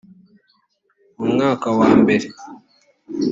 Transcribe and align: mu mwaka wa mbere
mu 1.17 1.25
mwaka 1.33 1.67
wa 1.79 1.89
mbere 2.01 2.27